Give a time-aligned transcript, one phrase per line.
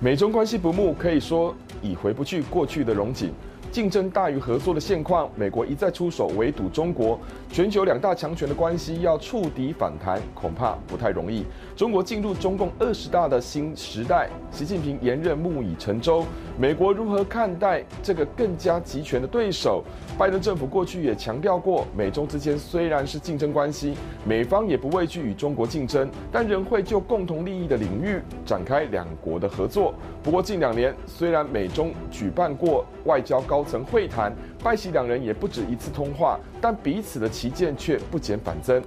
[0.00, 3.32] 美中关系不睦，可以说已回不去过去的荣景。
[3.70, 7.18] 竞争大于合作的现况，美国一再出手围堵中国，
[7.50, 11.44] 全球两大强权的关系要触底反弹，恐怕不太容易。
[11.76, 16.24] 中国进入中共二十大的新时代，习近平连任木已成舟，
[16.58, 19.84] 美国如何看待这个更加集权的对手？
[20.18, 23.94] 拜登政府过去也强调过，美中之间虽然是竞争关系，
[24.24, 29.94] 美方也不畏惧与中国竞争，但仍会就共同利益的领域展开两国的合作。
[30.22, 38.80] 不过近两年，虽然美中举办过外交高高层会谈，拜习两人也不止一次通话，但彼此的旗舰却不减反增。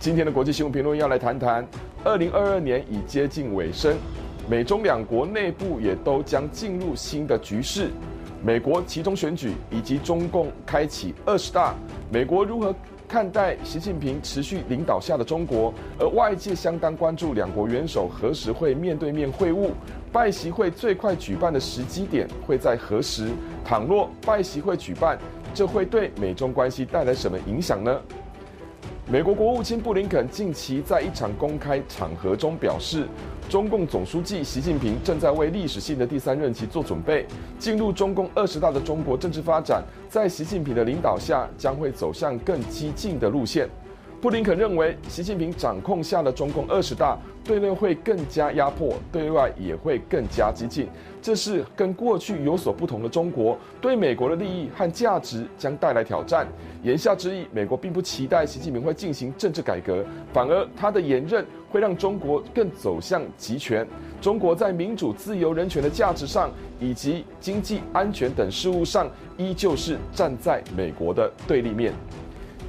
[0.00, 1.64] 今天的国际新闻评论要来谈谈，
[2.02, 3.96] 二零二二年已接近尾声，
[4.50, 7.90] 美中两国内部也都将进入新的局势。
[8.42, 11.76] 美国期中选举以及中共开启二十大，
[12.10, 12.74] 美国如何
[13.06, 15.72] 看待习近平持续领导下的中国？
[16.00, 19.70] 而外界相当关注两国元首何时会面对面会晤，
[20.10, 23.28] 拜习会最快举办的时机点会在何时？
[23.64, 25.18] 倘若拜习会举办，
[25.52, 28.00] 这会对美中关系带来什么影响呢？
[29.10, 33.06] 美国国务卿布林肯近期在一场公开场合中表示，
[33.48, 37.26] 中共总书记习近平正在为历史性的第三任期做准备。
[37.58, 43.68] 进入中共二十大的中国政治发展，在习近平的领导下，将会走向更激进的路线。
[44.20, 50.88] 布林肯认为，习近平掌控下的中共二十大，对内会更加压迫，对外也会更加激进。
[51.22, 56.48] 这是跟过去有所不同的中国，对美国的利益和价值将带来挑战。
[56.82, 63.86] 言下之意，美国并不期待习近平会进行政治改革，反而他的言任会让中国更走向集权。
[64.20, 71.92] 中国在民主、自由、人权的价值上，以及经济、安全等事务上，依旧是站在美国的对立面。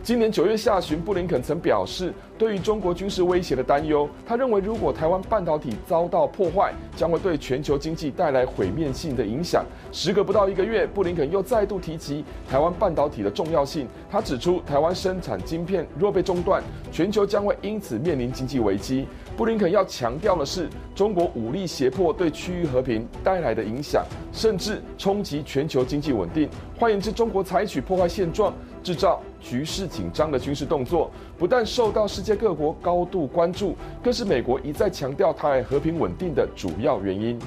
[0.01, 9.63] 今年九月下旬，布林肯曾表示，对于中国军事威胁的担忧，他认为如果台湾半导体遭到破坏，将会对全球经济带来毁灭性的影响。
[9.91, 13.87] 时隔不到一个月，布林肯又再度提及台湾半导体的重要性。
[14.09, 19.05] 他指出，台湾生产晶片若被中断，全球将会因此面临经济危机。
[19.37, 26.49] 布林肯要强调的是，中国武力胁迫对区域和平带来的影响，甚至冲击全球经济稳定。
[26.79, 37.39] 换言之，中国采取破坏现状、制造局势紧张的军事动作，不但受到世界各国高度关注，更是美国一再强调台海和平稳定的主要原因。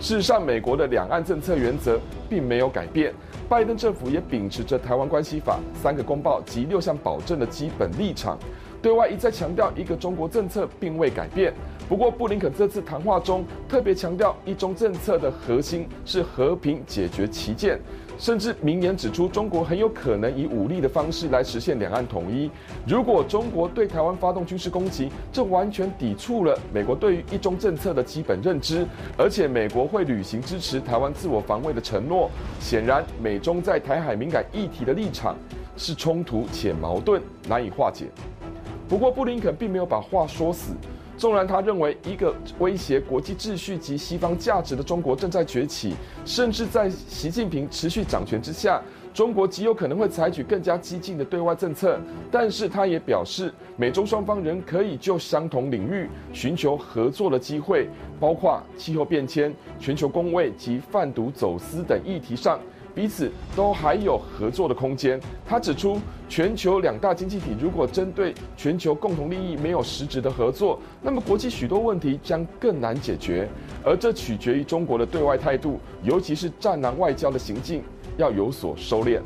[0.00, 3.14] 事实上，美国的两岸政策原则并没有改变，
[3.48, 8.36] 拜登政府也秉持着《台湾关系法》三个公报及六项保证的基本立场。
[8.82, 11.54] 对外一再强调一个中国政策并未改变，
[11.88, 17.78] 不过布林肯这次谈话中特别强调一中政策的核心是和平解决歧见，
[18.18, 22.50] 甚至明言指出中国很有可能以武力的方式来实现两岸统一。
[22.86, 28.86] 如果中国对台湾发动军事攻击，这完全抵触了美国对于一中政策的基本认知，
[29.18, 32.30] 而且美国会履行支持台湾自我防卫的承诺。
[32.60, 35.36] 显然，美中在台海敏感议题的立场
[35.76, 38.06] 是冲突且矛盾，难以化解。
[38.88, 40.72] 不过，布林肯并没有把话说死。
[41.16, 45.94] 纵然他认为一个威胁国际秩序及西方价值的中国正在崛起，
[46.24, 48.82] 甚至在习近平持续掌权之下，
[49.12, 52.00] 中国极有可能会采取更加激进的对外政策。
[52.32, 57.88] 但是，他也表示，美中双方仍可以就相同领域寻求合作的机会，
[58.18, 62.58] 包括气候变迁、全球公卫及贩毒走私等议题上。
[62.94, 65.20] 彼此都还有合作的空间。
[65.44, 73.48] 他指出，全球两大经济体如果针对全球共同利益没有实质的合作，那么国际许多问题将更难解决。
[73.84, 77.82] 而这取决于中国的对外态度，尤其是战狼外交的行径
[78.16, 79.20] 要有所收敛。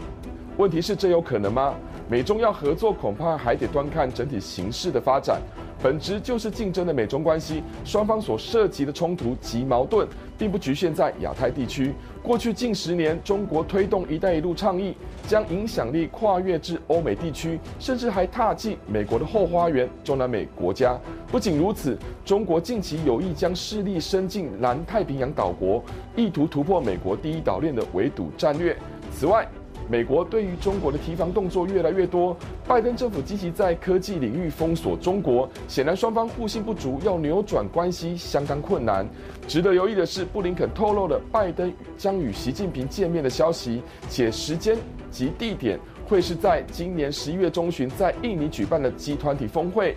[0.56, 1.74] 问题是，这有可能吗？
[2.08, 5.40] 美中要合作，恐怕还得端看整体形势的发展。
[5.82, 10.06] 本质就是竞争的美中关系，双方所涉及的冲突及矛盾，
[10.36, 11.94] 并不局限在亚太地区。
[12.22, 14.94] 过去近十年，中国推动“一带一路”倡议，
[15.28, 20.98] 将影响力跨越至欧美地区，甚至还踏进美国的后花园——中南美国家。
[21.30, 25.82] 不仅如此，中国近期有意将势力伸进南太平洋岛国，
[26.16, 28.76] 意图突破美国第一岛链的围堵战略。
[29.12, 29.46] 此外，
[29.88, 32.36] 美国对于中国的提防动作越来越多，
[32.66, 39.08] 拜登政府积极在科技领域封锁中国，显然双方互信不足，要扭转关系相当困难。
[39.46, 44.76] 值得留意的是，布林肯透露了拜登将与习近平见面的消息，且时间
[45.10, 49.96] 及地点会是在今年十一月中旬在印尼举办的集团体峰会。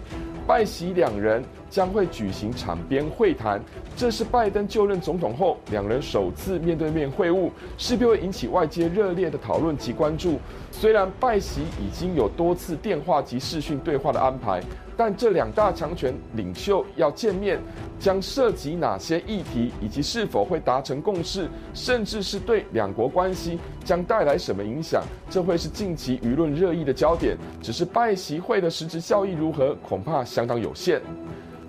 [0.52, 3.64] 拜习两人将会举行场边会谈，
[3.96, 10.42] 这是拜登就任总统后两人首次面对面会晤，势必会引起外界热烈的讨论及关注。
[10.70, 14.62] 虽然拜习已经有多次电话及视讯对话的安排，
[15.04, 17.60] 但这两大强权领袖要见面，
[18.00, 27.36] 将涉及哪些议题，以及是否会达成共识，甚至是对两国关系将带来什么影响，这会是近期舆论热议的焦点。
[27.64, 31.02] 只是拜习会的实质效益如何，恐怕相当有限。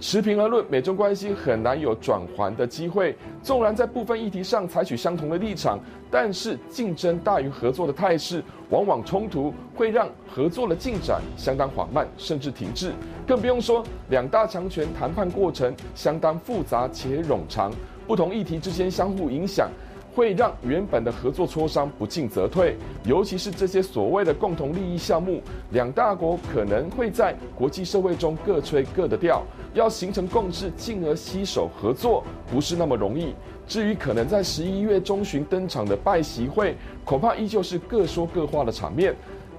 [0.03, 3.17] 持平而论，美中关系很难有转圜的机会。
[3.41, 5.79] 纵然在部分议题上采取相同的立场，
[6.11, 12.93] 但是竞争大于合作的态势，往往冲突会让合作的进展相当缓慢，甚至停滞。
[13.25, 17.73] 更不用说两大强权谈判过程相当复杂且冗长，
[18.05, 19.71] 不同议题之间相互影响。
[20.15, 29.43] 会让原本的合作磋商不进则退，尤其是这些所谓的共同利益项目，两大国可能会在国际社会中各吹各的调，
[29.75, 33.35] 要形成共识，进而携手合作，不是那么容易。
[33.67, 39.15] 至于可能在十一月中旬登场的拜习会，恐怕依旧是各说各话的场面，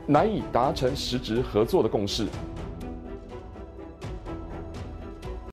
[0.05, 2.27] 难以达成实质合作的共识。